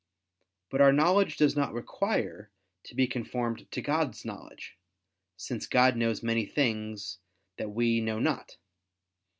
But 0.71 0.81
our 0.81 0.91
knowledge 0.91 1.37
does 1.37 1.55
not 1.55 1.73
require 1.75 2.49
to 2.85 2.95
be 2.95 3.05
conformed 3.05 3.69
to 3.69 3.81
God's 3.83 4.25
knowledge; 4.25 4.75
since 5.37 5.67
God 5.67 5.95
knows 5.95 6.23
many 6.23 6.47
things 6.47 7.19
that 7.57 7.69
we 7.69 8.01
know 8.01 8.17
not. 8.19 8.57